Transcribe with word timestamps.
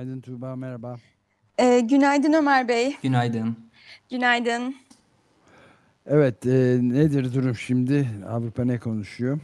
Günaydın 0.00 0.20
Tuğba, 0.20 0.56
merhaba. 0.56 0.96
Ee, 1.58 1.80
günaydın 1.80 2.32
Ömer 2.32 2.68
Bey. 2.68 2.96
Günaydın. 3.02 3.56
Günaydın. 4.10 4.76
Evet, 6.06 6.46
e, 6.46 6.78
nedir 6.82 7.34
durum 7.34 7.54
şimdi? 7.54 8.08
Avrupa 8.30 8.64
ne 8.64 8.78
konuşuyor? 8.78 9.38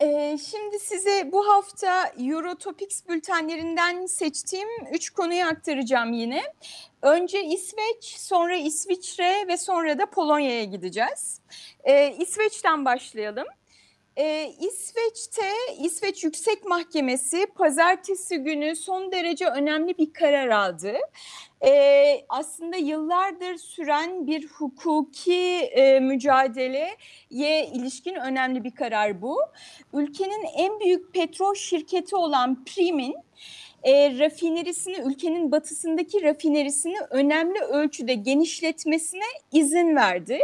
Ee, 0.00 0.38
şimdi 0.50 0.78
size 0.78 1.32
bu 1.32 1.48
hafta 1.48 2.12
Eurotopics 2.18 3.08
bültenlerinden 3.08 4.06
seçtiğim 4.06 4.68
üç 4.92 5.10
konuyu 5.10 5.44
aktaracağım 5.44 6.12
yine. 6.12 6.42
Önce 7.02 7.44
İsveç, 7.44 8.04
sonra 8.04 8.56
İsviçre 8.56 9.48
ve 9.48 9.56
sonra 9.56 9.98
da 9.98 10.06
Polonya'ya 10.06 10.64
gideceğiz. 10.64 11.40
Ee, 11.84 12.16
İsveç'ten 12.18 12.84
başlayalım. 12.84 13.46
Ee, 14.16 14.52
İsveç'te 14.60 15.52
İsveç 15.78 16.24
Yüksek 16.24 16.64
Mahkemesi 16.64 17.46
pazartesi 17.46 18.38
günü 18.38 18.76
son 18.76 19.12
derece 19.12 19.46
önemli 19.46 19.98
bir 19.98 20.12
karar 20.12 20.48
aldı. 20.48 20.92
Ee, 21.66 22.24
aslında 22.28 22.76
yıllardır 22.76 23.56
süren 23.56 24.26
bir 24.26 24.48
hukuki 24.48 25.42
e, 25.56 26.00
mücadeleye 26.00 26.96
ilişkin 27.74 28.14
önemli 28.14 28.64
bir 28.64 28.74
karar 28.74 29.22
bu. 29.22 29.38
Ülkenin 29.92 30.44
en 30.56 30.80
büyük 30.80 31.14
petrol 31.14 31.54
şirketi 31.54 32.16
olan 32.16 32.64
Prim'in 32.64 33.14
e, 33.82 34.18
rafinerisini 34.18 34.96
ülkenin 35.06 35.52
batısındaki 35.52 36.22
rafinerisini 36.22 36.96
önemli 37.10 37.60
ölçüde 37.60 38.14
genişletmesine 38.14 39.24
izin 39.52 39.96
verdi. 39.96 40.38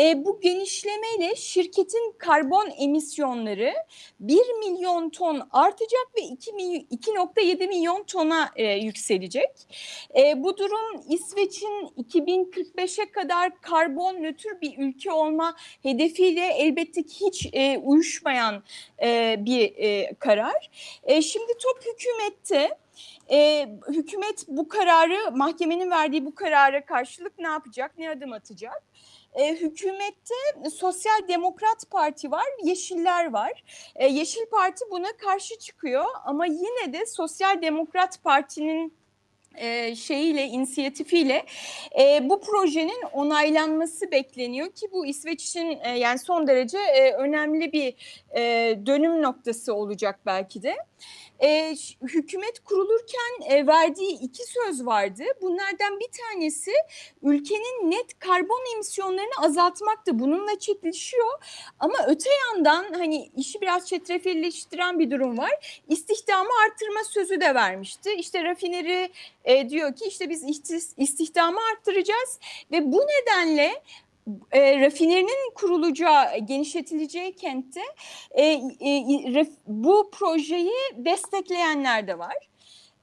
E, 0.00 0.24
bu 0.24 0.40
genişlemeyle 0.40 1.36
şirketin 1.36 2.14
karbon 2.18 2.70
emisyonları 2.78 3.72
1 4.20 4.36
milyon 4.58 5.10
ton 5.10 5.48
artacak 5.50 6.06
ve 6.16 6.20
2.7 6.20 7.68
milyon 7.68 8.04
tona 8.04 8.50
e, 8.56 8.64
yükselecek. 8.72 9.50
E, 10.16 10.42
bu 10.42 10.56
durum 10.56 11.02
İsveç'in 11.08 11.88
2045'e 11.98 13.10
kadar 13.10 13.60
karbon 13.60 14.14
nötr 14.14 14.60
bir 14.62 14.78
ülke 14.78 15.12
olma 15.12 15.56
hedefiyle 15.82 16.46
elbette 16.46 17.02
ki 17.02 17.26
hiç 17.26 17.48
e, 17.52 17.78
uyuşmayan 17.78 18.62
e, 19.02 19.36
bir 19.38 19.74
e, 19.76 20.14
karar. 20.18 20.70
E, 21.04 21.22
şimdi 21.22 21.52
top 21.62 21.80
hükümette 21.86 22.65
e, 23.30 23.68
hükümet 23.88 24.44
bu 24.48 24.68
kararı 24.68 25.30
mahkemenin 25.32 25.90
verdiği 25.90 26.24
bu 26.24 26.34
karara 26.34 26.84
karşılık 26.84 27.38
ne 27.38 27.48
yapacak, 27.48 27.98
ne 27.98 28.10
adım 28.10 28.32
atacak? 28.32 28.82
E, 29.34 29.54
hükümette 29.54 30.34
Sosyal 30.74 31.28
Demokrat 31.28 31.90
Parti 31.90 32.30
var, 32.30 32.46
Yeşiller 32.64 33.32
var. 33.32 33.64
E, 33.96 34.06
Yeşil 34.06 34.46
Parti 34.46 34.84
buna 34.90 35.12
karşı 35.16 35.58
çıkıyor 35.58 36.04
ama 36.24 36.46
yine 36.46 36.92
de 36.92 37.06
Sosyal 37.06 37.62
Demokrat 37.62 38.22
Parti'nin 38.24 38.92
e, 39.56 39.94
şeyiyle, 39.94 40.44
inisiyatifiyle 40.44 41.44
e, 42.00 42.28
bu 42.28 42.40
projenin 42.40 43.02
onaylanması 43.12 44.10
bekleniyor 44.10 44.72
ki 44.72 44.86
bu 44.92 45.06
İsveç 45.06 45.44
için 45.44 45.78
e, 45.84 45.98
yani 45.98 46.18
son 46.18 46.46
derece 46.46 46.78
e, 46.78 47.12
önemli 47.12 47.72
bir 47.72 47.94
e, 48.36 48.42
dönüm 48.86 49.22
noktası 49.22 49.74
olacak 49.74 50.20
belki 50.26 50.62
de 50.62 50.76
e, 51.42 51.74
hükümet 52.02 52.64
kurulurken 52.64 53.50
e, 53.50 53.66
verdiği 53.66 54.18
iki 54.20 54.42
söz 54.44 54.86
vardı. 54.86 55.22
Bunlardan 55.42 56.00
bir 56.00 56.08
tanesi 56.22 56.72
ülkenin 57.22 57.90
net 57.90 58.18
karbon 58.18 58.74
emisyonlarını 58.74 59.44
azaltmaktı. 59.44 60.18
Bununla 60.18 60.58
çetleşiyor 60.58 61.32
ama 61.78 61.98
öte 62.06 62.30
yandan 62.46 62.92
hani 62.92 63.30
işi 63.36 63.60
biraz 63.60 63.88
çetrefilleştiren 63.88 64.98
bir 64.98 65.10
durum 65.10 65.38
var. 65.38 65.80
İstihdamı 65.88 66.50
artırma 66.66 67.04
sözü 67.04 67.40
de 67.40 67.54
vermişti. 67.54 68.12
İşte 68.12 68.44
rafineri 68.44 69.12
e, 69.44 69.68
diyor 69.68 69.96
ki 69.96 70.04
işte 70.04 70.30
biz 70.30 70.44
istihdamı 70.96 71.58
arttıracağız 71.72 72.38
ve 72.72 72.92
bu 72.92 73.00
nedenle 73.00 73.82
e, 74.52 74.80
rafinerinin 74.80 75.54
kurulacağı, 75.54 76.38
genişletileceği 76.38 77.36
kentte 77.36 77.80
e, 78.30 78.44
e, 78.44 79.46
bu 79.66 80.10
projeyi 80.10 80.74
destekleyenler 80.96 82.06
de 82.08 82.18
var. 82.18 82.36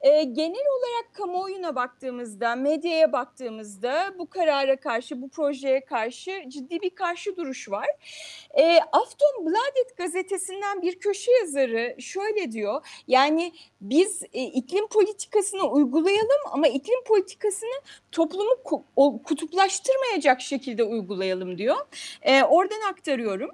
E, 0.04 0.24
genel 0.24 0.66
olarak 0.78 1.14
kamuoyuna 1.14 1.76
baktığımızda, 1.76 2.56
medyaya 2.56 3.12
baktığımızda 3.12 4.14
bu 4.20 4.30
karara 4.30 4.76
karşı, 4.76 5.22
bu 5.22 5.30
projeye 5.30 5.86
karşı 5.86 6.44
ciddi 6.48 6.82
bir 6.82 6.90
karşı 6.90 7.38
duruş 7.38 7.72
var. 7.72 7.88
E, 8.54 8.80
Aftonbladet 8.92 9.98
gazetesinden 9.98 10.82
bir 10.82 11.00
köşe 11.00 11.32
yazarı 11.32 11.96
şöyle 12.02 12.52
diyor, 12.52 12.86
yani 13.08 13.54
biz 13.82 14.24
e, 14.34 14.44
iklim 14.44 14.88
politikasını 14.88 15.64
uygulayalım 15.64 16.42
ama 16.52 16.68
iklim 16.68 17.04
politikasını 17.04 17.82
toplumu 18.12 18.84
kutuplaştırmayacak 19.24 20.42
şekilde 20.42 20.84
uygulayalım 20.84 21.58
diyor. 21.58 21.78
E, 22.22 22.44
oradan 22.44 22.92
aktarıyorum. 22.92 23.50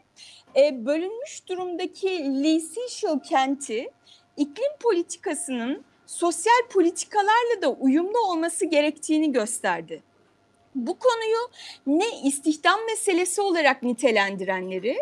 E, 0.56 0.86
bölünmüş 0.86 1.48
durumdaki 1.48 2.44
Lee 2.44 2.60
Seychelles 2.60 3.30
kenti 3.30 3.92
iklim 4.38 4.78
politikasının 4.80 5.89
sosyal 6.10 6.68
politikalarla 6.70 7.62
da 7.62 7.70
uyumlu 7.70 8.20
olması 8.20 8.66
gerektiğini 8.66 9.32
gösterdi. 9.32 10.04
Bu 10.76 11.00
konuyu 11.00 11.50
ne 11.88 12.22
istihdam 12.24 12.80
meselesi 12.86 13.42
olarak 13.42 13.84
nitelendirenleri 13.84 14.98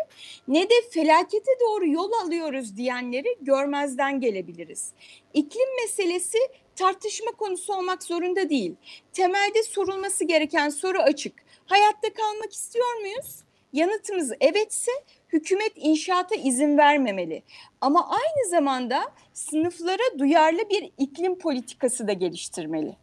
ne 0.48 0.70
de 0.70 0.74
felakete 0.90 1.50
doğru 1.60 1.88
yol 1.88 2.12
alıyoruz 2.12 2.76
diyenleri 2.76 3.36
görmezden 3.40 4.20
gelebiliriz. 4.20 4.92
İklim 5.34 5.76
meselesi 5.82 6.38
tartışma 6.76 7.30
konusu 7.30 7.74
olmak 7.74 8.02
zorunda 8.02 8.50
değil. 8.50 8.74
Temelde 9.12 9.62
sorulması 9.62 10.24
gereken 10.24 10.68
soru 10.68 10.98
açık. 10.98 11.32
Hayatta 11.66 12.12
kalmak 12.12 12.52
istiyor 12.52 12.94
muyuz? 13.00 13.42
Yanıtımız 13.72 14.32
evetse 14.40 14.92
hükümet 15.32 15.72
inşaata 15.76 16.34
izin 16.34 16.78
vermemeli. 16.78 17.42
Ama 17.80 18.08
aynı 18.10 18.50
zamanda 18.50 19.04
sınıflara 19.32 20.18
duyarlı 20.18 20.70
bir 20.70 20.90
iklim 20.98 21.38
politikası 21.38 22.08
da 22.08 22.12
geliştirmeli. 22.12 22.96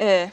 Ee, 0.00 0.26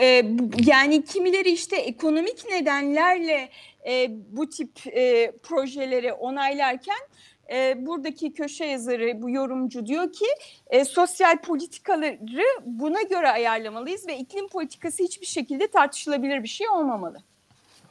e, 0.00 0.24
yani 0.66 1.04
kimileri 1.04 1.50
işte 1.50 1.76
ekonomik 1.76 2.50
nedenlerle 2.50 3.48
e, 3.88 4.06
bu 4.10 4.48
tip 4.48 4.86
e, 4.86 5.32
projeleri 5.42 6.12
onaylarken 6.12 6.98
e, 7.52 7.86
buradaki 7.86 8.32
köşe 8.32 8.64
yazarı, 8.64 9.22
bu 9.22 9.30
yorumcu 9.30 9.86
diyor 9.86 10.12
ki 10.12 10.26
e, 10.66 10.84
sosyal 10.84 11.36
politikaları 11.36 12.44
buna 12.64 13.02
göre 13.02 13.28
ayarlamalıyız 13.28 14.06
ve 14.06 14.18
iklim 14.18 14.48
politikası 14.48 15.04
hiçbir 15.04 15.26
şekilde 15.26 15.66
tartışılabilir 15.66 16.42
bir 16.42 16.48
şey 16.48 16.68
olmamalı. 16.68 17.18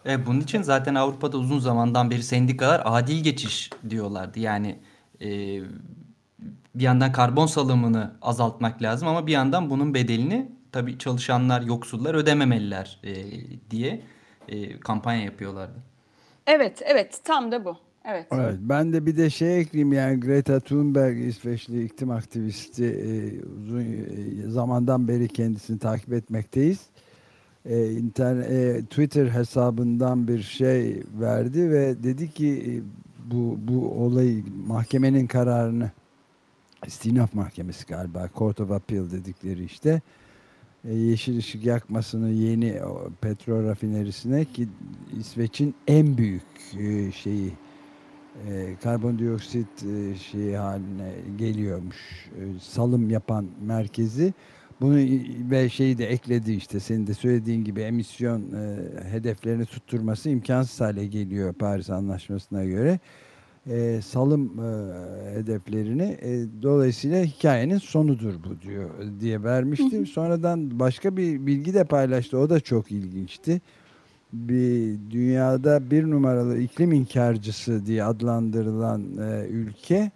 E, 0.06 0.26
bunun 0.26 0.42
için 0.42 0.62
zaten 0.62 0.96
Avrupa'da 0.96 1.38
uzun 1.38 1.60
zamandan 1.60 2.12
beri 2.12 2.24
sendikalar 2.24 2.82
adil 2.86 3.24
geçiş 3.24 3.70
diyorlardı. 3.90 4.40
Yani 4.40 4.80
e, 5.22 5.28
bir 6.76 6.84
yandan 6.84 7.12
karbon 7.12 7.46
salımını 7.46 8.12
azaltmak 8.22 8.82
lazım 8.82 9.08
ama 9.08 9.28
bir 9.28 9.32
yandan 9.32 9.70
bunun 9.70 9.94
bedelini 9.94 10.52
tabii 10.72 10.98
çalışanlar, 10.98 11.62
yoksullar 11.62 12.14
ödememeliler 12.14 13.00
e, 13.04 13.14
diye 13.72 14.02
e, 14.50 14.80
kampanya 14.80 15.24
yapıyorlardı. 15.24 15.80
Evet, 16.48 16.82
evet 16.86 17.22
tam 17.24 17.52
da 17.52 17.66
bu. 17.66 17.78
Evet. 18.06 18.28
evet. 18.32 18.56
Ben 18.60 18.94
de 18.94 19.06
bir 19.06 19.18
de 19.18 19.30
şey 19.30 19.60
ekleyeyim 19.60 19.94
yani 19.94 20.20
Greta 20.20 20.60
Thunberg 20.60 21.28
İsveçli 21.28 21.86
iklim 21.86 22.12
aktivisti 22.12 22.86
e, 22.86 23.42
uzun 23.46 23.80
e, 23.80 24.50
zamandan 24.50 25.08
beri 25.08 25.28
kendisini 25.28 25.80
takip 25.80 26.14
etmekteyiz 26.14 26.80
e, 27.66 27.92
internet, 27.92 28.52
e, 28.52 28.86
Twitter 28.86 29.28
hesabından 29.28 30.28
bir 30.28 30.42
şey 30.42 31.04
verdi 31.20 31.72
ve 31.72 32.04
dedi 32.04 32.32
ki 32.32 32.64
e, 32.68 32.72
bu 33.32 33.60
bu 33.68 33.92
olayı 33.92 34.44
mahkemenin 34.68 35.28
kararını 35.28 35.92
istinaf 36.88 37.34
mahkemesi 37.34 37.86
galiba 37.86 38.30
Court 38.38 38.60
of 38.60 38.72
Appeal 38.72 39.12
dedikleri 39.12 39.64
işte 39.64 40.02
e, 40.86 40.94
yeşil 40.94 41.38
ışık 41.38 41.66
yakmasını 41.66 42.30
yeni 42.30 42.80
petrol 43.22 43.64
rafinerisine 43.64 44.46
ki 44.46 44.68
İsveç'in 45.20 45.76
en 45.88 46.18
büyük 46.18 46.44
e, 46.80 47.12
şeyi 47.12 47.54
e, 48.48 48.76
karbondioksit 48.84 49.84
e, 49.84 50.16
şeyi 50.16 50.58
haline 50.58 51.14
geliyormuş. 51.38 52.30
E, 52.40 52.60
salım 52.60 53.10
yapan 53.10 53.46
merkezi. 53.62 54.34
Bunu 54.82 54.96
ve 55.52 55.70
şeyi 55.70 55.98
de 55.98 56.06
ekledi 56.06 56.52
işte 56.54 56.80
senin 56.80 57.08
de 57.08 57.14
söylediğin 57.14 57.64
gibi 57.64 57.82
emisyon 57.82 58.42
e, 58.42 58.78
hedeflerini 59.12 59.66
tutturması 59.66 60.30
imkansız 60.30 60.82
hale 60.82 61.06
geliyor 61.06 61.54
Paris 61.54 61.90
Anlaşması'na 61.90 62.66
göre. 62.66 63.00
E, 63.68 64.02
salım 64.02 64.60
e, 64.60 65.36
hedeflerini 65.36 66.18
e, 66.22 66.46
dolayısıyla 66.62 67.24
hikayenin 67.24 67.78
sonudur 67.78 68.34
bu 68.34 68.62
diyor 68.62 68.90
diye 69.20 69.44
vermiştim. 69.44 70.06
Sonradan 70.06 70.80
başka 70.80 71.18
bir 71.18 71.46
bilgi 71.46 71.74
de 71.74 71.84
paylaştı. 71.84 72.38
O 72.38 72.50
da 72.50 72.60
çok 72.60 72.92
ilginçti 72.92 73.62
bir 74.34 75.00
dünyada 75.12 75.92
bir 75.92 76.04
numaralı 76.04 76.58
iklim 76.60 76.92
inkarcısı 76.92 77.86
diye 77.86 78.04
adlandırılan 78.04 79.04
e, 79.18 79.48
ülke 79.48 80.12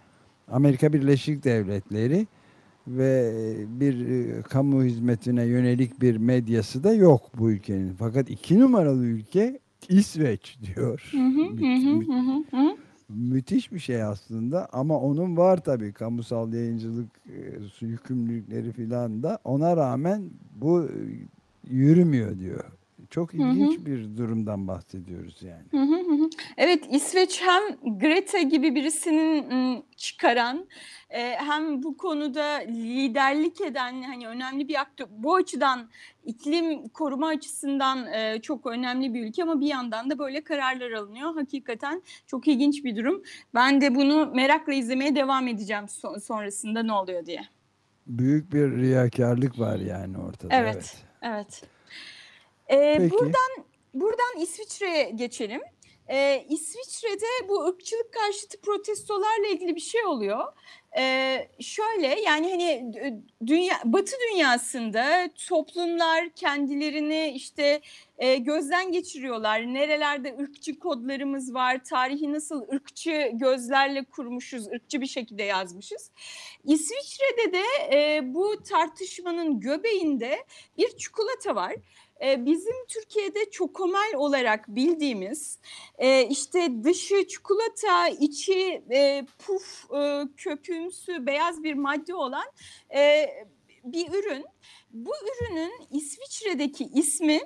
Amerika 0.48 0.92
Birleşik 0.92 1.44
Devletleri 1.44 2.26
ve 2.88 3.32
bir 3.68 4.08
e, 4.08 4.42
kamu 4.42 4.84
hizmetine 4.84 5.44
yönelik 5.44 6.00
bir 6.00 6.16
medyası 6.16 6.84
da 6.84 6.92
yok 6.92 7.30
bu 7.38 7.50
ülkenin. 7.50 7.92
Fakat 7.98 8.30
iki 8.30 8.60
numaralı 8.60 9.04
ülke 9.06 9.58
İsveç 9.88 10.58
diyor. 10.62 11.08
Hı 11.12 11.18
hı, 11.18 11.42
hı 11.42 11.74
hı, 11.74 12.12
hı 12.12 12.56
hı. 12.56 12.76
Müthiş 13.08 13.72
bir 13.72 13.78
şey 13.78 14.02
aslında 14.02 14.68
ama 14.72 15.00
onun 15.00 15.36
var 15.36 15.64
tabii 15.64 15.92
kamusal 15.92 16.52
yayıncılık 16.52 17.08
e, 17.26 17.86
yükümlülükleri 17.86 18.72
filan 18.72 19.22
da 19.22 19.38
ona 19.44 19.76
rağmen 19.76 20.22
bu 20.56 20.84
e, 20.84 20.88
yürümüyor 21.70 22.38
diyor. 22.38 22.64
Çok 23.10 23.34
ilginç 23.34 23.86
bir 23.86 24.16
durumdan 24.16 24.68
bahsediyoruz 24.68 25.42
yani. 25.42 25.64
Hı 25.70 25.94
hı 25.94 26.00
hı 26.00 26.24
hı. 26.24 26.30
Evet 26.56 26.84
İsveç 26.90 27.42
hem 27.42 27.98
Greta 27.98 28.38
gibi 28.38 28.74
birisinin 28.74 29.50
ım, 29.50 29.82
çıkaran 29.96 30.66
e, 31.10 31.36
hem 31.36 31.82
bu 31.82 31.96
konuda 31.96 32.44
liderlik 32.68 33.60
eden 33.60 34.02
hani 34.02 34.28
önemli 34.28 34.68
bir 34.68 34.80
aktör 34.80 35.06
bu 35.10 35.34
açıdan 35.34 35.90
iklim 36.24 36.88
koruma 36.88 37.28
açısından 37.28 38.06
e, 38.12 38.40
çok 38.42 38.66
önemli 38.66 39.14
bir 39.14 39.26
ülke 39.26 39.42
ama 39.42 39.60
bir 39.60 39.66
yandan 39.66 40.10
da 40.10 40.18
böyle 40.18 40.44
kararlar 40.44 40.90
alınıyor. 40.90 41.34
Hakikaten 41.34 42.02
çok 42.26 42.48
ilginç 42.48 42.84
bir 42.84 42.96
durum. 42.96 43.22
Ben 43.54 43.80
de 43.80 43.94
bunu 43.94 44.30
merakla 44.34 44.74
izlemeye 44.74 45.16
devam 45.16 45.48
edeceğim 45.48 45.88
son- 45.88 46.18
sonrasında 46.18 46.82
ne 46.82 46.92
oluyor 46.92 47.26
diye. 47.26 47.42
Büyük 48.06 48.52
bir 48.52 48.76
riyakarlık 48.76 49.58
var 49.58 49.78
yani 49.78 50.18
ortada. 50.18 50.54
Evet. 50.54 50.96
Evet. 51.22 51.62
Ee, 52.68 52.94
Peki. 52.98 53.12
buradan 53.12 53.64
buradan 53.94 54.42
İsviçre'ye 54.42 55.10
geçelim. 55.10 55.60
Ee, 56.10 56.46
İsviçre'de 56.48 57.48
bu 57.48 57.64
ırkçılık 57.64 58.12
karşıtı 58.12 58.60
protestolarla 58.60 59.46
ilgili 59.46 59.76
bir 59.76 59.80
şey 59.80 60.04
oluyor. 60.04 60.44
Ee, 60.98 61.48
şöyle 61.60 62.20
yani 62.20 62.50
hani 62.50 62.92
dünya 63.46 63.74
Batı 63.84 64.16
dünyasında 64.30 65.30
toplumlar 65.48 66.28
kendilerini 66.28 67.32
işte 67.34 67.80
e, 68.18 68.36
gözden 68.36 68.92
geçiriyorlar. 68.92 69.60
Nerelerde 69.60 70.36
ırkçı 70.40 70.78
kodlarımız 70.78 71.54
var, 71.54 71.84
tarihi 71.84 72.32
nasıl 72.32 72.68
ırkçı 72.72 73.30
gözlerle 73.32 74.04
kurmuşuz, 74.04 74.66
ırkçı 74.66 75.00
bir 75.00 75.06
şekilde 75.06 75.42
yazmışız. 75.42 76.10
İsviçre'de 76.64 77.52
de 77.52 77.64
e, 77.92 78.34
bu 78.34 78.62
tartışmanın 78.62 79.60
göbeğinde 79.60 80.44
bir 80.78 80.96
çikolata 80.96 81.54
var. 81.54 81.74
E, 82.22 82.46
bizim 82.46 82.86
Türkiye'de 82.88 83.50
çokomel 83.50 84.14
olarak 84.16 84.68
bildiğimiz 84.68 85.58
e, 85.98 86.28
işte 86.28 86.84
dışı 86.84 87.26
çikolata, 87.26 88.08
içi 88.08 88.82
e, 88.90 89.26
puf 89.38 89.92
e, 89.94 90.22
köpüğümsü 90.36 91.26
beyaz 91.26 91.62
bir 91.62 91.74
madde 91.74 92.14
olan 92.14 92.46
e, 92.94 93.26
bir 93.84 94.08
ürün. 94.12 94.44
Bu 94.90 95.10
ürünün 95.10 95.72
İsviçre'deki 95.90 96.84
ismi 96.84 97.40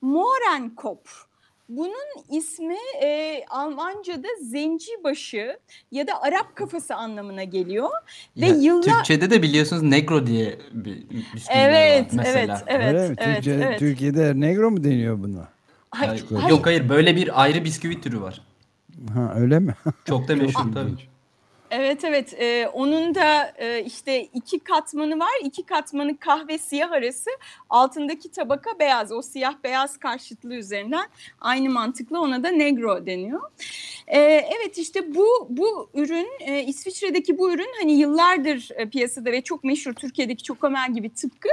Mohrenkopf. 0.00 1.27
Bunun 1.68 2.22
ismi 2.30 2.76
e, 3.02 3.44
Almanca'da 3.50 4.28
zenci 4.42 4.90
başı 5.04 5.58
ya 5.92 6.06
da 6.06 6.22
Arap 6.22 6.56
kafası 6.56 6.94
anlamına 6.94 7.44
geliyor. 7.44 7.88
Ve 8.36 8.46
Ya, 8.46 8.54
yıllar- 8.54 8.82
Türkçe'de 8.82 9.30
de 9.30 9.42
biliyorsunuz 9.42 9.82
negro 9.82 10.26
diye 10.26 10.58
bir 10.72 10.96
bisküviler 11.34 11.90
Evet, 11.90 12.04
var 12.12 12.16
mesela. 12.16 12.62
evet, 12.66 12.82
evet, 12.94 13.10
mi? 13.10 13.16
evet, 13.18 13.34
Türkçe, 13.36 13.50
evet. 13.50 13.78
Türkiye'de 13.78 14.40
negro 14.40 14.70
mu 14.70 14.84
deniyor 14.84 15.18
buna? 15.22 15.48
Hayır, 15.90 16.10
Hayır, 16.10 16.24
hayır. 16.42 16.48
Yok 16.50 16.66
hayır 16.66 16.88
böyle 16.88 17.16
bir 17.16 17.42
ayrı 17.42 17.64
bisküvi 17.64 18.00
türü 18.00 18.20
var. 18.20 18.40
Ha 19.14 19.32
öyle 19.36 19.58
mi? 19.58 19.74
Çok 20.04 20.28
da 20.28 20.36
meşhur 20.36 20.72
tabii. 20.74 21.07
Evet 21.70 22.04
evet 22.04 22.34
Ee, 22.38 22.68
onun 22.72 23.14
da 23.14 23.52
e, 23.58 23.84
işte 23.84 24.22
iki 24.22 24.58
katmanı 24.58 25.18
var 25.18 25.28
iki 25.44 25.62
katmanı 25.66 26.18
kahve 26.18 26.58
siyah 26.58 26.92
arası 26.92 27.30
altındaki 27.70 28.30
tabaka 28.30 28.78
beyaz 28.78 29.12
o 29.12 29.22
siyah 29.22 29.54
beyaz 29.64 29.96
karşıtlığı 29.96 30.54
üzerinden 30.54 31.06
aynı 31.40 31.70
mantıkla 31.70 32.20
ona 32.20 32.42
da 32.42 32.48
negro 32.48 33.06
deniyor. 33.06 33.40
Ee, 34.06 34.18
evet 34.56 34.78
işte 34.78 35.14
bu 35.14 35.46
bu 35.48 35.90
ürün 35.94 36.28
e, 36.40 36.62
İsviçre'deki 36.62 37.38
bu 37.38 37.52
ürün 37.52 37.70
hani 37.80 37.92
yıllardır 37.92 38.68
e, 38.74 38.88
piyasada 38.88 39.32
ve 39.32 39.42
çok 39.42 39.64
meşhur 39.64 39.92
Türkiye'deki 39.92 40.42
çokomel 40.42 40.94
gibi 40.94 41.14
tıpkı 41.14 41.48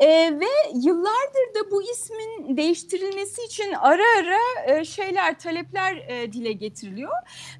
Ee, 0.00 0.06
ve 0.40 0.46
yıllardır 0.74 1.54
da 1.54 1.70
bu 1.70 1.82
ismin 1.82 2.56
değiştirilmesi 2.56 3.42
için 3.42 3.72
ara 3.72 4.04
ara 4.18 4.38
e, 4.66 4.84
şeyler 4.84 5.38
talepler 5.38 5.96
e, 5.96 6.32
dile 6.32 6.52
getiriliyor. 6.52 7.12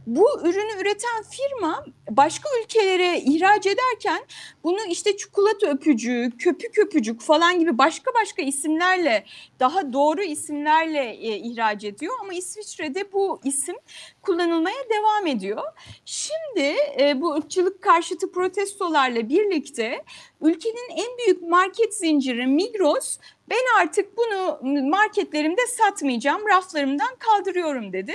Bu 0.06 0.40
ürünü 0.40 0.82
üreten 0.82 1.24
firma 1.30 1.79
başka 2.10 2.48
ülkelere 2.62 3.20
ihraç 3.20 3.66
ederken 3.66 4.20
bunu 4.64 4.78
işte 4.88 5.16
çikolata 5.16 5.66
öpücüğü, 5.66 6.30
köpük 6.38 6.78
öpücük 6.78 7.20
falan 7.20 7.58
gibi 7.58 7.78
başka 7.78 8.10
başka 8.20 8.42
isimlerle 8.42 9.24
daha 9.60 9.92
doğru 9.92 10.22
isimlerle 10.22 11.10
e, 11.10 11.36
ihraç 11.36 11.84
ediyor 11.84 12.14
ama 12.20 12.32
İsviçre'de 12.32 13.12
bu 13.12 13.40
isim 13.44 13.76
kullanılmaya 14.22 14.88
devam 14.90 15.26
ediyor. 15.26 15.62
Şimdi 16.04 16.76
e, 17.00 17.20
bu 17.20 17.34
ırkçılık 17.34 17.82
karşıtı 17.82 18.32
protestolarla 18.32 19.28
birlikte 19.28 20.04
ülkenin 20.40 20.90
en 20.96 21.18
büyük 21.18 21.42
market 21.42 21.94
zinciri 21.94 22.46
Migros 22.46 23.18
ben 23.50 23.80
artık 23.82 24.16
bunu 24.16 24.58
marketlerimde 24.90 25.66
satmayacağım, 25.66 26.48
raflarımdan 26.48 27.16
kaldırıyorum 27.18 27.92
dedi. 27.92 28.14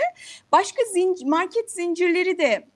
Başka 0.51 0.81
zin- 0.81 1.29
market 1.29 1.71
zincirleri 1.71 2.37
de 2.37 2.67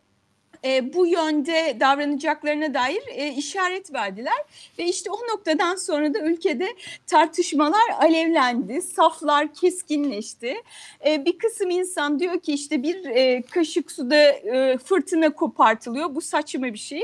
e, 0.66 0.94
bu 0.94 1.08
yönde 1.08 1.78
davranacaklarına 1.80 2.74
dair 2.74 3.02
e, 3.08 3.34
işaret 3.34 3.94
verdiler 3.94 4.38
ve 4.80 4.84
işte 4.84 5.12
o 5.12 5.34
noktadan 5.34 5.76
sonra 5.76 6.14
da 6.14 6.20
ülkede 6.20 6.68
tartışmalar 7.08 7.90
alevlendi, 8.02 8.82
saflar 8.82 9.54
keskinleşti. 9.54 10.56
E, 11.06 11.26
bir 11.26 11.38
kısım 11.38 11.70
insan 11.70 12.20
diyor 12.20 12.40
ki 12.40 12.54
işte 12.54 12.84
bir 12.84 13.06
e, 13.06 13.42
kaşık 13.42 13.92
suda 13.92 14.16
e, 14.32 14.78
fırtına 14.78 15.30
kopartılıyor, 15.30 16.16
bu 16.16 16.22
saçma 16.22 16.64
bir 16.64 16.78
şey. 16.78 17.04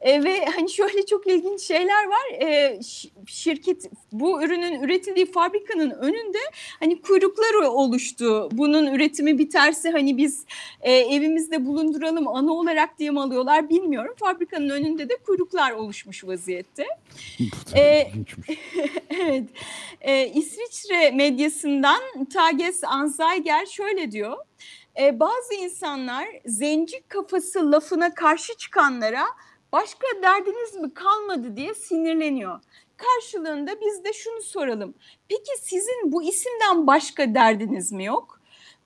E, 0.00 0.24
ve 0.24 0.44
hani 0.44 0.70
şöyle 0.70 1.06
çok 1.06 1.26
ilginç 1.26 1.60
şeyler 1.60 2.06
var. 2.06 2.42
E, 2.42 2.80
şirket 3.26 3.90
bu 4.12 4.42
ürünün 4.42 4.82
üretildiği 4.82 5.32
fabrikanın 5.32 5.90
önünde 5.90 6.38
hani 6.80 7.00
kuyruklar 7.00 7.54
oluştu. 7.54 8.48
Bunun 8.52 8.86
üretimi 8.86 9.38
biterse 9.38 9.90
hani 9.90 10.16
biz 10.16 10.44
e, 10.80 10.92
evimizde 10.92 11.66
bulunduralım 11.66 12.28
ana 12.28 12.52
olarak 12.52 12.85
diye 12.98 13.10
mi 13.10 13.20
alıyorlar 13.20 13.68
bilmiyorum. 13.68 14.14
Fabrikanın 14.18 14.70
önünde 14.70 15.08
de 15.08 15.16
kuyruklar 15.16 15.72
oluşmuş 15.72 16.24
vaziyette. 16.24 16.86
Ee, 17.76 18.10
evet. 19.10 19.48
Ee, 20.00 20.26
İsviçre 20.26 21.10
medyasından 21.10 22.00
Tages 22.34 22.84
Anzeiger 22.84 23.66
şöyle 23.66 24.12
diyor. 24.12 24.36
Ee, 25.00 25.20
bazı 25.20 25.54
insanlar 25.54 26.26
zenci 26.46 27.02
kafası 27.08 27.72
lafına 27.72 28.14
karşı 28.14 28.56
çıkanlara 28.56 29.24
başka 29.72 30.06
derdiniz 30.22 30.74
mi 30.74 30.94
kalmadı 30.94 31.56
diye 31.56 31.74
sinirleniyor. 31.74 32.60
Karşılığında 32.96 33.80
biz 33.80 34.04
de 34.04 34.12
şunu 34.12 34.42
soralım. 34.42 34.94
Peki 35.28 35.52
sizin 35.62 36.12
bu 36.12 36.22
isimden 36.22 36.86
başka 36.86 37.34
derdiniz 37.34 37.92
mi 37.92 38.04
yok? 38.04 38.40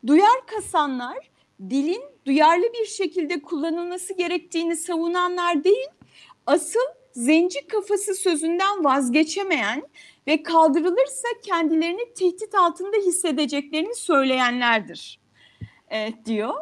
Duyar 0.06 0.46
kasanlar 0.46 1.30
dilin 1.70 2.02
duyarlı 2.26 2.64
bir 2.80 2.86
şekilde 2.86 3.42
kullanılması 3.42 4.14
gerektiğini 4.14 4.76
savunanlar 4.76 5.64
değil, 5.64 5.86
asıl 6.46 6.80
zenci 7.12 7.66
kafası 7.66 8.14
sözünden 8.14 8.84
vazgeçemeyen 8.84 9.82
ve 10.26 10.42
kaldırılırsa 10.42 11.28
kendilerini 11.42 12.14
tehdit 12.14 12.54
altında 12.54 12.96
hissedeceklerini 13.06 13.94
söyleyenlerdir 13.94 15.20
e, 15.92 16.12
diyor. 16.26 16.54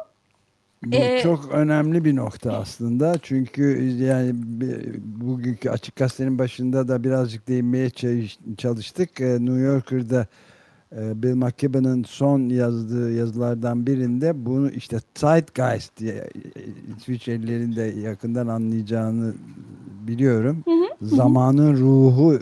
Bu 0.83 0.95
Ee, 0.95 1.19
çok 1.23 1.51
önemli 1.51 2.05
bir 2.05 2.15
nokta 2.15 2.53
aslında. 2.53 3.15
Çünkü 3.21 3.79
yani 4.03 4.31
bugünkü 5.21 5.69
Açık 5.69 5.95
Gazete'nin 5.95 6.39
başında 6.39 6.87
da 6.87 7.03
birazcık 7.03 7.47
değinmeye 7.47 7.89
çalış- 7.89 8.39
çalıştık. 8.57 9.21
Ee, 9.21 9.45
New 9.45 9.59
Yorker'da 9.59 10.21
e, 10.21 10.27
Bill 10.91 11.35
McKibben'ın 11.35 12.03
son 12.03 12.49
yazdığı 12.49 13.13
yazılardan 13.13 13.87
birinde 13.87 14.45
bunu 14.45 14.69
işte 14.69 14.97
Zeitgeist 15.15 15.97
diye 15.97 16.13
e, 16.15 16.29
İsviçrelilerin 16.97 17.75
de 17.75 17.81
yakından 17.81 18.47
anlayacağını 18.47 19.33
biliyorum. 20.07 20.63
Hı 20.65 20.71
hı. 20.71 21.15
Zamanın 21.15 21.77
ruhu 21.77 22.33
e, 22.33 22.39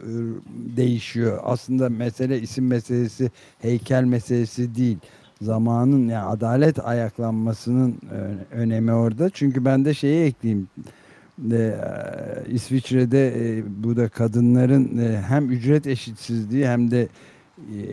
değişiyor. 0.78 1.40
Aslında 1.44 1.90
mesele 1.90 2.42
isim 2.42 2.68
meselesi, 2.68 3.32
heykel 3.60 4.04
meselesi 4.04 4.76
değil. 4.76 4.98
Zamanın 5.42 6.08
yani 6.08 6.26
adalet 6.26 6.86
ayaklanmasının 6.86 7.96
önemi 8.52 8.94
orada. 8.94 9.30
Çünkü 9.30 9.66
ben 9.66 9.86
de 9.86 9.94
şeyi 9.94 10.26
ekleyeyim. 10.26 10.68
E, 11.52 11.76
İsviçre'de 12.50 13.58
e, 13.58 13.64
bu 13.84 13.96
da 13.96 14.10
kadınların 14.10 14.98
e, 14.98 15.22
hem 15.22 15.52
ücret 15.52 15.88
eşitsizliği 15.88 16.68
hem 16.68 16.92
de 16.92 17.08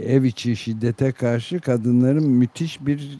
ev 0.06 0.22
içi 0.22 0.56
şiddete 0.56 1.12
karşı 1.12 1.60
kadınların 1.60 2.30
müthiş 2.30 2.86
bir 2.86 3.18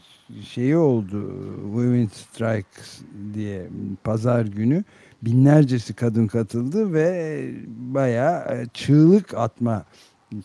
şeyi 0.49 0.77
oldu. 0.77 1.33
Women 1.63 2.07
Strikes 2.07 3.01
diye 3.33 3.67
pazar 4.03 4.45
günü 4.45 4.83
binlercesi 5.21 5.93
kadın 5.93 6.27
katıldı 6.27 6.93
ve 6.93 7.51
bayağı 7.67 8.65
çığlık 8.73 9.33
atma 9.33 9.85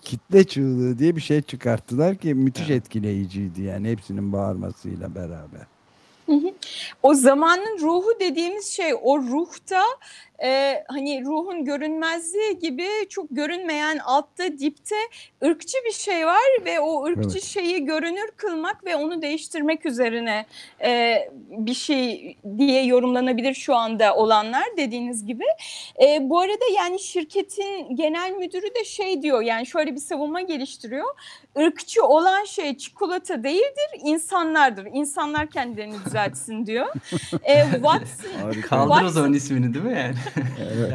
kitle 0.02 0.44
çığlığı 0.44 0.98
diye 0.98 1.16
bir 1.16 1.20
şey 1.20 1.42
çıkarttılar 1.42 2.16
ki 2.16 2.34
müthiş 2.34 2.70
etkileyiciydi 2.70 3.62
yani 3.62 3.90
hepsinin 3.90 4.32
bağırmasıyla 4.32 5.14
beraber. 5.14 5.66
O 7.02 7.14
zamanın 7.14 7.78
ruhu 7.80 8.20
dediğimiz 8.20 8.66
şey 8.66 8.94
o 9.02 9.18
ruhta 9.18 9.82
e, 10.42 10.84
hani 10.88 11.24
ruhun 11.24 11.64
görünmezliği 11.64 12.58
gibi 12.58 12.86
çok 13.08 13.26
görünmeyen 13.30 13.98
altta 13.98 14.58
dipte 14.58 14.94
ırkçı 15.44 15.78
bir 15.86 15.92
şey 15.92 16.26
var 16.26 16.64
ve 16.64 16.80
o 16.80 17.04
ırkçı 17.04 17.30
evet. 17.32 17.42
şeyi 17.42 17.84
görünür 17.84 18.30
kılmak 18.36 18.84
ve 18.84 18.96
onu 18.96 19.22
değiştirmek 19.22 19.86
üzerine 19.86 20.46
e, 20.84 21.16
bir 21.50 21.74
şey 21.74 22.36
diye 22.58 22.84
yorumlanabilir 22.84 23.54
şu 23.54 23.74
anda 23.74 24.14
olanlar 24.14 24.64
dediğiniz 24.76 25.26
gibi. 25.26 25.44
E, 26.02 26.30
bu 26.30 26.40
arada 26.40 26.64
yani 26.76 27.00
şirketin 27.00 27.96
genel 27.96 28.30
müdürü 28.30 28.74
de 28.74 28.84
şey 28.84 29.22
diyor 29.22 29.42
yani 29.42 29.66
şöyle 29.66 29.94
bir 29.94 30.00
savunma 30.00 30.40
geliştiriyor. 30.40 31.06
Irkçı 31.56 32.04
olan 32.04 32.44
şey 32.44 32.76
çikolata 32.76 33.44
değildir 33.44 34.00
insanlardır. 34.04 34.88
İnsanlar 34.92 35.50
kendilerini 35.50 35.96
düzeltsin 36.06 36.66
diyor. 36.66 36.86
e, 37.44 37.62
Watson, 37.72 38.60
Kaldır 38.68 39.02
o 39.02 39.08
zaman 39.08 39.32
ismini 39.32 39.74
değil 39.74 39.84
mi 39.84 39.98
yani? 39.98 40.14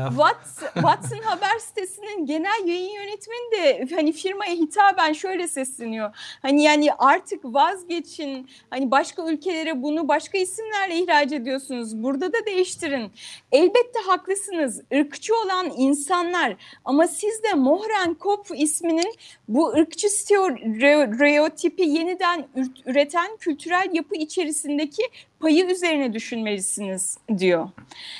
Watson, 0.09 0.67
Watson 0.73 1.17
haber 1.23 1.59
sitesinin 1.59 2.25
genel 2.25 2.67
yayın 2.67 2.93
yönetmeni 2.93 3.51
de 3.51 3.95
hani 3.95 4.11
firmaya 4.11 4.51
hitaben 4.51 5.13
şöyle 5.13 5.47
sesleniyor. 5.47 6.15
Hani 6.41 6.63
yani 6.63 6.93
artık 6.93 7.39
vazgeçin. 7.43 8.49
Hani 8.69 8.91
başka 8.91 9.31
ülkelere 9.31 9.83
bunu 9.83 10.07
başka 10.07 10.37
isimlerle 10.37 10.95
ihraç 10.99 11.31
ediyorsunuz. 11.31 12.03
Burada 12.03 12.33
da 12.33 12.45
değiştirin. 12.45 13.11
Elbette 13.51 13.99
haklısınız. 14.07 14.81
Irkçı 14.91 15.33
olan 15.35 15.71
insanlar 15.77 16.55
ama 16.85 17.07
siz 17.07 17.43
de 17.43 17.53
Mohren 17.53 18.13
Kopf 18.13 18.51
isminin 18.55 19.13
bu 19.47 19.69
ırkçı 19.69 20.09
stereotipi 20.09 21.83
yeniden 21.83 22.47
üreten 22.85 23.37
kültürel 23.39 23.89
yapı 23.93 24.15
içerisindeki 24.15 25.03
payı 25.39 25.65
üzerine 25.71 26.13
düşünmelisiniz 26.13 27.17
diyor. 27.37 27.69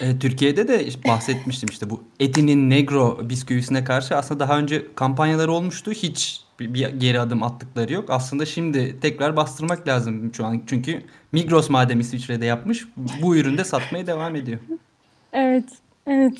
E, 0.02 0.20
Türkiye'de 0.20 0.68
de 0.68 0.88
bahsetmiştim 1.08 1.70
işte 1.72 1.90
bu 1.90 2.04
Etinin 2.20 2.70
Negro 2.70 3.20
bisküvisine 3.30 3.84
karşı 3.84 4.18
aslında 4.18 4.40
daha 4.40 4.58
önce 4.58 4.86
kampanyalar 4.96 5.48
olmuştu. 5.48 5.92
Hiç 5.92 6.42
bir, 6.60 6.74
bir 6.74 6.88
geri 6.88 7.20
adım 7.20 7.44
attıkları 7.44 7.94
yok. 7.94 8.10
Aslında 8.10 8.46
şimdi 8.46 9.00
tekrar 9.00 9.36
bastırmak 9.36 9.88
lazım 9.88 10.32
şu 10.34 10.46
an. 10.46 10.62
Çünkü 10.68 11.02
Migros 11.32 11.70
madem 11.70 12.00
İsviçre'de 12.00 12.46
yapmış 12.46 12.86
bu 13.22 13.36
üründe 13.36 13.64
satmaya 13.64 14.08
devam 14.08 14.36
ediyor. 14.36 14.60
Evet. 15.34 15.66
Evet. 16.08 16.38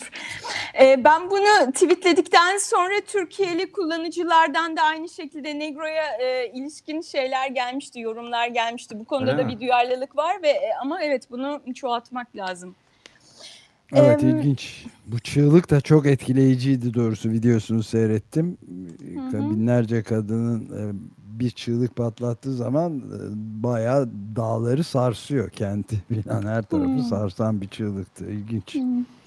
Ee, 0.82 1.04
ben 1.04 1.30
bunu 1.30 1.72
tweetledikten 1.72 2.58
sonra 2.58 3.02
Türkiye'li 3.08 3.72
kullanıcılardan 3.72 4.78
da 4.78 4.82
aynı 4.82 5.10
şekilde 5.10 5.60
Negro'ya 5.60 6.18
e, 6.22 6.52
ilişkin 6.54 7.02
şeyler 7.02 7.48
gelmişti, 7.48 8.00
yorumlar 8.00 8.48
gelmişti. 8.48 9.00
Bu 9.00 9.06
konuda 9.06 9.32
Öyle 9.32 9.44
da 9.44 9.48
mi? 9.48 9.56
bir 9.56 9.60
duyarlılık 9.60 10.18
var 10.18 10.42
ve 10.44 10.50
e, 10.50 10.74
ama 10.82 11.04
evet 11.04 11.32
bunu 11.32 11.62
çoğaltmak 11.76 12.36
lazım. 12.36 12.76
Evet 13.94 14.24
ee, 14.24 14.30
ilginç. 14.30 14.86
Bu 15.06 15.20
çığlık 15.20 15.70
da 15.70 15.82
çok 15.82 16.06
etkileyiciydi 16.06 16.94
doğrusu 16.94 17.30
videosunu 17.30 17.84
seyrettim. 17.84 18.58
Hı. 19.32 19.50
Binlerce 19.50 20.04
kadının 20.04 20.62
e, 20.66 20.94
bir 21.40 21.52
çığlık 21.52 21.96
patlattığı 21.96 22.56
zaman 22.56 22.98
e, 22.98 23.18
bayağı 23.64 24.10
dağları 24.36 24.84
sarsıyor 24.84 25.50
kenti 25.50 25.96
falan 26.28 26.48
her 26.48 26.62
tarafı 26.62 26.92
hı. 26.92 27.04
sarsan 27.04 27.62
bir 27.62 27.68
çığlıktı. 27.68 28.26
İlginç. 28.32 28.76
Hı. 28.76 28.80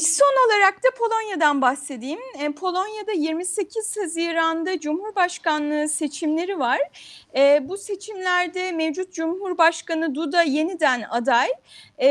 son 0.00 0.46
olarak 0.46 0.84
da 0.84 0.88
Polonya'dan 0.98 1.62
bahsedeyim. 1.62 2.20
E, 2.40 2.52
Polonya'da 2.52 3.12
28 3.12 3.96
Haziran'da 3.96 4.80
Cumhurbaşkanlığı 4.80 5.88
seçimleri 5.88 6.58
var. 6.58 6.80
E, 7.36 7.68
bu 7.68 7.78
seçimlerde 7.78 8.72
mevcut 8.72 9.12
Cumhurbaşkanı 9.12 10.14
Duda 10.14 10.42
yeniden 10.42 11.04
aday. 11.10 11.48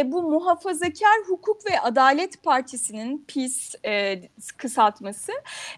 Bu 0.05 0.23
muhafazakar 0.23 1.19
Hukuk 1.27 1.71
ve 1.71 1.79
Adalet 1.79 2.43
Partisi'nin 2.43 3.25
PiS 3.27 3.75
kısaltması 4.57 5.31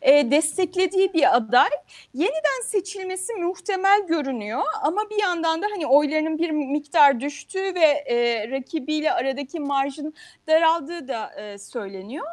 desteklediği 0.06 1.14
bir 1.14 1.36
aday. 1.36 1.70
Yeniden 2.14 2.64
seçilmesi 2.66 3.34
muhtemel 3.34 4.08
görünüyor 4.08 4.64
ama 4.82 5.10
bir 5.10 5.22
yandan 5.22 5.62
da 5.62 5.68
hani 5.72 5.88
oylarının 5.88 6.38
bir 6.38 6.52
miktar 6.52 7.20
düştüğü 7.20 7.76
ve 7.76 8.06
rakibiyle 8.52 9.12
aradaki 9.12 9.60
marjın 9.60 10.14
daraldığı 10.48 11.08
da 11.08 11.45
söyleniyor. 11.58 12.26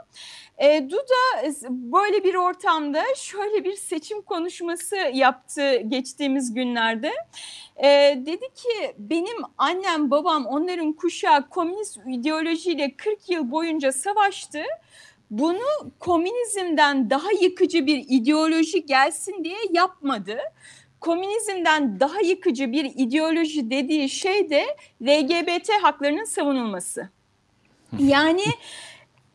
E, 0.58 0.90
Duda 0.90 1.52
böyle 1.70 2.24
bir 2.24 2.34
ortamda 2.34 3.02
şöyle 3.16 3.64
bir 3.64 3.76
seçim 3.76 4.22
konuşması 4.22 4.96
yaptı 4.96 5.76
geçtiğimiz 5.76 6.54
günlerde. 6.54 7.12
E, 7.76 7.88
dedi 8.26 8.48
ki 8.54 8.94
benim 8.98 9.36
annem 9.58 10.10
babam 10.10 10.46
onların 10.46 10.92
kuşağı 10.92 11.48
komünist 11.48 11.98
ideolojiyle 12.06 12.94
40 12.96 13.30
yıl 13.30 13.50
boyunca 13.50 13.92
savaştı. 13.92 14.62
Bunu 15.30 15.92
komünizmden 15.98 17.10
daha 17.10 17.32
yıkıcı 17.40 17.86
bir 17.86 18.04
ideoloji 18.08 18.86
gelsin 18.86 19.44
diye 19.44 19.58
yapmadı 19.70 20.38
komünizmden 21.02 22.00
daha 22.00 22.20
yıkıcı 22.20 22.72
bir 22.72 22.84
ideoloji 22.84 23.70
dediği 23.70 24.08
şey 24.08 24.50
de 24.50 24.76
LGBT 25.02 25.70
haklarının 25.82 26.24
savunulması. 26.24 27.08
Yani 27.98 28.44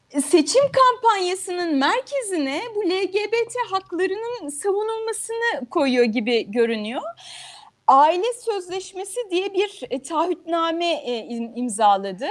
seçim 0.10 0.64
kampanyasının 0.72 1.76
merkezine 1.76 2.62
bu 2.76 2.90
LGBT 2.90 3.56
haklarının 3.72 4.50
savunulmasını 4.50 5.70
koyuyor 5.70 6.06
gibi 6.06 6.52
görünüyor. 6.52 7.02
Aile 7.88 8.34
Sözleşmesi 8.46 9.20
diye 9.32 9.54
bir 9.54 9.82
e, 9.90 10.02
taahhütname 10.02 10.94
e, 10.94 11.26
imzaladı. 11.56 12.28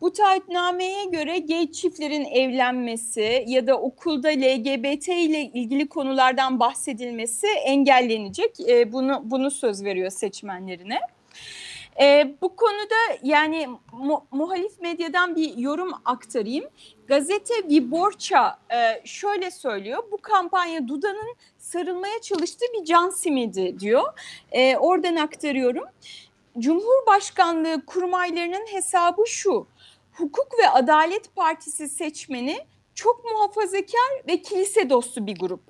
Bu 0.00 0.12
taahhütnameye 0.12 1.04
göre 1.04 1.38
gay 1.38 1.72
çiftlerin 1.72 2.24
evlenmesi 2.24 3.44
ya 3.46 3.66
da 3.66 3.78
okulda 3.80 4.28
LGBT 4.28 5.08
ile 5.08 5.42
ilgili 5.42 5.88
konulardan 5.88 6.60
bahsedilmesi 6.60 7.46
engellenecek. 7.46 8.60
E, 8.68 8.92
bunu 8.92 9.20
bunu 9.24 9.50
söz 9.50 9.84
veriyor 9.84 10.10
seçmenlerine. 10.10 10.98
E, 12.00 12.34
bu 12.42 12.56
konuda 12.56 13.18
yani 13.22 13.68
mu, 13.92 14.26
muhalif 14.30 14.80
medyadan 14.80 15.36
bir 15.36 15.56
yorum 15.56 15.92
aktarayım. 16.04 16.64
Gazete 17.06 17.54
Viborça 17.54 18.58
e, 18.72 19.02
şöyle 19.04 19.50
söylüyor. 19.50 20.02
Bu 20.12 20.16
kampanya 20.16 20.88
Duda'nın 20.88 21.36
sarılmaya 21.58 22.20
çalıştığı 22.20 22.66
bir 22.80 22.84
can 22.84 23.10
simidi 23.10 23.80
diyor. 23.80 24.04
E, 24.52 24.76
oradan 24.76 25.16
aktarıyorum. 25.16 25.84
Cumhurbaşkanlığı 26.58 27.86
kurmaylarının 27.86 28.66
hesabı 28.72 29.22
şu. 29.26 29.66
Hukuk 30.12 30.58
ve 30.58 30.68
Adalet 30.68 31.36
Partisi 31.36 31.88
seçmeni 31.88 32.58
çok 32.94 33.24
muhafazakar 33.24 34.26
ve 34.28 34.42
kilise 34.42 34.90
dostu 34.90 35.26
bir 35.26 35.38
grup. 35.38 35.60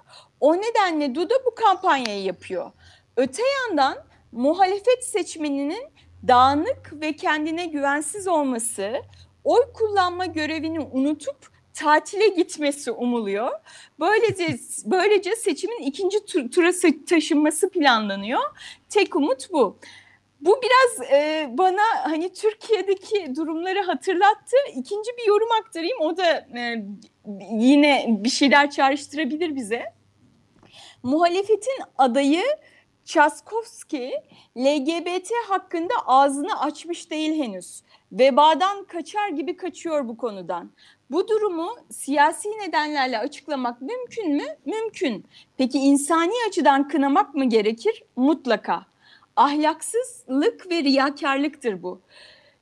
O 0.40 0.56
nedenle 0.56 1.14
Duda 1.14 1.34
bu 1.46 1.54
kampanyayı 1.54 2.22
yapıyor. 2.22 2.72
Öte 3.16 3.42
yandan 3.60 3.98
muhalefet 4.32 5.04
seçmeninin 5.04 5.84
dağınık 6.28 6.92
ve 6.92 7.16
kendine 7.16 7.66
güvensiz 7.66 8.28
olması, 8.28 8.92
oy 9.44 9.72
kullanma 9.74 10.26
görevini 10.26 10.80
unutup 10.80 11.50
tatile 11.74 12.28
gitmesi 12.28 12.90
umuluyor. 12.90 13.50
Böylece 14.00 14.58
böylece 14.84 15.36
seçimin 15.36 15.82
ikinci 15.82 16.24
tur, 16.26 16.50
tura 16.50 16.70
taşınması 17.08 17.70
planlanıyor. 17.70 18.40
Tek 18.88 19.16
umut 19.16 19.52
bu. 19.52 19.78
Bu 20.40 20.60
biraz 20.62 21.10
e, 21.10 21.48
bana 21.52 21.82
hani 22.02 22.32
Türkiye'deki 22.32 23.36
durumları 23.36 23.82
hatırlattı. 23.82 24.56
İkinci 24.76 25.10
bir 25.18 25.26
yorum 25.26 25.48
aktarayım. 25.60 26.00
O 26.00 26.16
da 26.16 26.46
e, 26.58 26.84
yine 27.52 28.06
bir 28.08 28.28
şeyler 28.28 28.70
çağrıştırabilir 28.70 29.56
bize. 29.56 29.84
Muhalefetin 31.02 31.78
adayı 31.98 32.42
Çaskovski 33.04 34.12
LGBT 34.56 35.30
hakkında 35.48 35.94
ağzını 36.06 36.60
açmış 36.60 37.10
değil 37.10 37.42
henüz. 37.42 37.82
Vebadan 38.12 38.84
kaçar 38.84 39.28
gibi 39.28 39.56
kaçıyor 39.56 40.08
bu 40.08 40.16
konudan. 40.16 40.70
Bu 41.10 41.28
durumu 41.28 41.76
siyasi 41.90 42.48
nedenlerle 42.48 43.18
açıklamak 43.18 43.82
mümkün 43.82 44.32
mü? 44.32 44.44
Mümkün. 44.66 45.24
Peki 45.56 45.78
insani 45.78 46.32
açıdan 46.48 46.88
kınamak 46.88 47.34
mı 47.34 47.44
gerekir? 47.44 48.02
Mutlaka. 48.16 48.86
Ahlaksızlık 49.36 50.70
ve 50.70 50.82
riyakarlıktır 50.82 51.82
bu. 51.82 52.00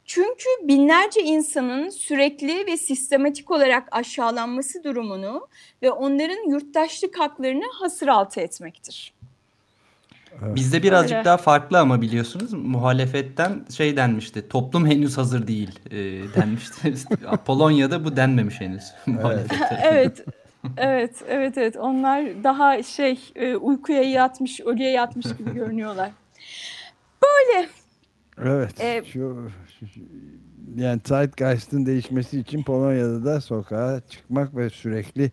Çünkü 0.04 0.48
binlerce 0.62 1.22
insanın 1.22 1.88
sürekli 1.88 2.66
ve 2.66 2.76
sistematik 2.76 3.50
olarak 3.50 3.88
aşağılanması 3.90 4.84
durumunu 4.84 5.48
ve 5.82 5.90
onların 5.90 6.50
yurttaşlık 6.50 7.18
haklarını 7.18 7.64
hasır 7.72 8.08
altı 8.08 8.40
etmektir. 8.40 9.17
Bizde 10.54 10.82
birazcık 10.82 11.16
Öyle. 11.16 11.24
daha 11.24 11.36
farklı 11.36 11.78
ama 11.78 12.02
biliyorsunuz 12.02 12.52
muhalefetten 12.52 13.64
şey 13.76 13.96
denmişti. 13.96 14.48
Toplum 14.48 14.86
henüz 14.86 15.18
hazır 15.18 15.46
değil 15.46 15.78
e, 15.90 15.96
denmişti. 16.34 16.94
Polonya'da 17.46 18.04
bu 18.04 18.16
denmemiş 18.16 18.60
henüz. 18.60 18.84
muhalefete. 19.06 19.78
evet. 19.82 20.24
Evet, 20.76 21.14
evet, 21.28 21.58
evet. 21.58 21.76
Onlar 21.76 22.44
daha 22.44 22.82
şey 22.82 23.18
e, 23.36 23.56
uykuya 23.56 24.02
yatmış, 24.02 24.60
ölüye 24.60 24.90
yatmış 24.90 25.26
gibi 25.36 25.50
görünüyorlar. 25.54 26.10
Evet. 28.44 28.80
Ee, 28.80 29.02
şu, 29.12 29.50
şu- 29.80 30.00
yani 30.76 31.00
Zeitgeist'ın 31.04 31.86
değişmesi 31.86 32.40
için 32.40 32.62
Polonya'da 32.62 33.24
da 33.24 33.40
sokağa 33.40 34.00
çıkmak 34.10 34.56
ve 34.56 34.70
sürekli 34.70 35.32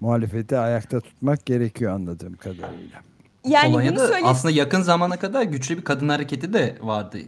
muhalefeti 0.00 0.58
ayakta 0.58 1.00
tutmak 1.00 1.46
gerekiyor 1.46 1.92
anladığım 1.92 2.36
kadarıyla. 2.36 3.00
Yani 3.44 3.66
bunu 3.66 3.72
Polonya'da 3.72 4.08
söyle 4.08 4.26
aslında 4.26 4.54
yakın 4.54 4.82
zamana 4.82 5.16
kadar 5.16 5.42
güçlü 5.42 5.76
bir 5.76 5.84
kadın 5.84 6.08
hareketi 6.08 6.52
de 6.52 6.78
vardı. 6.80 7.18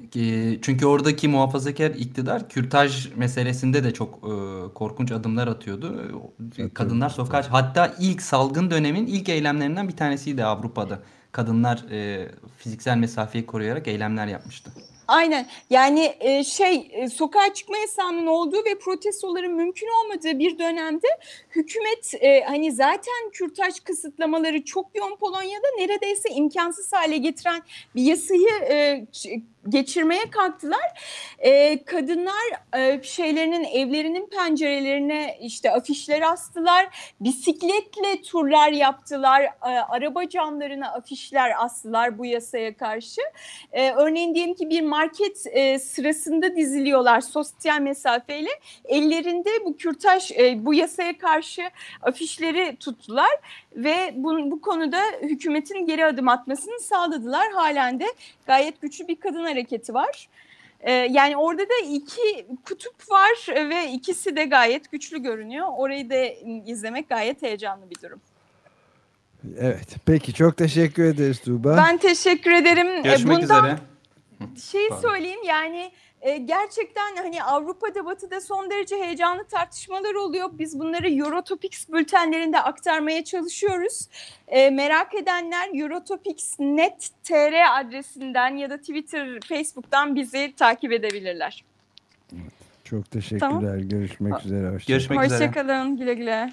Çünkü 0.62 0.86
oradaki 0.86 1.28
muhafazakar 1.28 1.90
iktidar 1.90 2.48
kürtaj 2.48 3.08
meselesinde 3.16 3.84
de 3.84 3.94
çok 3.94 4.14
e, 4.14 4.32
korkunç 4.74 5.12
adımlar 5.12 5.48
atıyordu. 5.48 6.10
Kadınlar 6.74 7.10
sokağa 7.10 7.44
hatta 7.50 7.94
ilk 7.98 8.22
salgın 8.22 8.70
dönemin 8.70 9.06
ilk 9.06 9.28
eylemlerinden 9.28 9.88
bir 9.88 9.96
tanesiydi 9.96 10.44
Avrupa'da. 10.44 10.98
Kadınlar 11.32 11.84
e, 11.90 12.28
fiziksel 12.56 12.96
mesafeyi 12.96 13.46
koruyarak 13.46 13.88
eylemler 13.88 14.26
yapmıştı. 14.26 14.70
Aynen. 15.10 15.46
Yani 15.70 16.14
e, 16.20 16.44
şey 16.44 16.88
e, 16.92 17.08
sokağa 17.08 17.54
çıkma 17.54 17.78
yasağının 17.78 18.26
olduğu 18.26 18.64
ve 18.64 18.78
protestoların 18.78 19.52
mümkün 19.52 19.88
olmadığı 19.88 20.38
bir 20.38 20.58
dönemde 20.58 21.06
hükümet 21.50 22.14
e, 22.20 22.40
hani 22.40 22.72
zaten 22.72 23.30
kürtaj 23.32 23.80
kısıtlamaları 23.80 24.64
çok 24.64 24.86
yoğun 24.94 25.16
Polonya'da 25.16 25.66
neredeyse 25.78 26.28
imkansız 26.28 26.92
hale 26.92 27.16
getiren 27.16 27.62
bir 27.94 28.02
yasayı 28.02 28.48
e, 28.70 29.06
geçirmeye 29.68 30.30
kalktılar. 30.30 31.00
E, 31.38 31.84
kadınlar 31.84 32.76
e, 32.76 33.02
şeylerinin 33.02 33.64
evlerinin 33.64 34.26
pencerelerine 34.26 35.38
işte 35.40 35.72
afişler 35.72 36.22
astılar. 36.22 37.12
Bisikletle 37.20 38.22
turlar 38.22 38.72
yaptılar. 38.72 39.42
E, 39.42 39.68
araba 39.68 40.28
camlarına 40.28 40.92
afişler 40.92 41.64
astılar 41.64 42.18
bu 42.18 42.26
yasaya 42.26 42.76
karşı. 42.76 43.20
E, 43.72 43.90
örneğin 43.90 44.34
diyelim 44.34 44.54
ki 44.54 44.70
bir 44.70 44.80
market 45.00 45.46
e, 45.52 45.78
sırasında 45.78 46.56
diziliyorlar 46.56 47.20
sosyal 47.20 47.80
mesafeyle. 47.80 48.50
Ellerinde 48.84 49.50
bu 49.64 49.76
kürtaj, 49.76 50.30
e, 50.30 50.66
bu 50.66 50.74
yasaya 50.74 51.18
karşı 51.18 51.62
afişleri 52.02 52.76
tuttular 52.76 53.30
ve 53.76 54.14
bu, 54.14 54.50
bu 54.50 54.60
konuda 54.60 55.00
hükümetin 55.22 55.86
geri 55.86 56.06
adım 56.06 56.28
atmasını 56.28 56.80
sağladılar. 56.80 57.52
Halen 57.52 58.00
de 58.00 58.06
gayet 58.46 58.80
güçlü 58.80 59.08
bir 59.08 59.20
kadın 59.20 59.44
hareketi 59.44 59.94
var. 59.94 60.28
E, 60.80 60.92
yani 60.92 61.36
orada 61.36 61.62
da 61.62 61.86
iki 61.90 62.46
kutup 62.64 63.10
var 63.10 63.46
ve 63.48 63.92
ikisi 63.92 64.36
de 64.36 64.44
gayet 64.44 64.92
güçlü 64.92 65.22
görünüyor. 65.22 65.66
Orayı 65.76 66.10
da 66.10 66.24
izlemek 66.66 67.08
gayet 67.08 67.42
heyecanlı 67.42 67.90
bir 67.90 68.02
durum. 68.02 68.20
Evet. 69.58 69.88
Peki 70.06 70.34
çok 70.34 70.56
teşekkür 70.56 71.04
ederiz 71.04 71.40
Tuğba. 71.40 71.76
Ben 71.76 71.96
teşekkür 71.98 72.50
ederim. 72.50 72.86
E, 72.86 73.00
Görüşmek 73.00 73.42
bundan 73.42 73.64
üzere. 73.64 73.89
Şeyi 74.70 74.88
Pardon. 74.88 75.08
söyleyeyim 75.08 75.40
yani 75.44 75.92
e, 76.20 76.36
gerçekten 76.36 77.16
hani 77.16 77.42
Avrupa'da 77.42 78.04
Batı'da 78.04 78.40
son 78.40 78.70
derece 78.70 78.96
heyecanlı 78.96 79.44
tartışmalar 79.44 80.14
oluyor. 80.14 80.50
Biz 80.52 80.78
bunları 80.78 81.10
Eurotopics 81.10 81.88
bültenlerinde 81.88 82.60
aktarmaya 82.60 83.24
çalışıyoruz. 83.24 84.08
E, 84.48 84.70
merak 84.70 85.14
edenler 85.14 85.68
eurotopics.net.tr 85.74 87.80
adresinden 87.80 88.56
ya 88.56 88.70
da 88.70 88.78
Twitter, 88.78 89.40
Facebook'tan 89.48 90.16
bizi 90.16 90.54
takip 90.56 90.92
edebilirler. 90.92 91.64
Çok 92.84 93.10
teşekkürler. 93.10 93.40
Tamam. 93.40 93.88
Görüşmek 93.88 94.44
üzere. 94.44 94.68
Hoşça 94.68 94.92
Görüşmek 94.92 95.24
üzere. 95.24 95.48
Hoşçakalın, 95.48 95.96
güle 95.96 96.14
güle. 96.14 96.52